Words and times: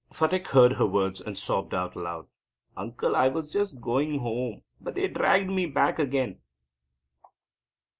Phatik 0.11 0.47
heard 0.47 0.71
her 0.77 0.85
words, 0.87 1.21
and 1.21 1.37
sobbed 1.37 1.75
out 1.75 1.95
loud: 1.95 2.25
"Uncle, 2.75 3.15
I 3.15 3.27
was 3.27 3.51
just 3.51 3.79
going 3.79 4.17
home; 4.17 4.63
but 4.81 4.95
they 4.95 5.07
dragged 5.07 5.51
me 5.51 5.67
back 5.67 5.99
again." 5.99 6.39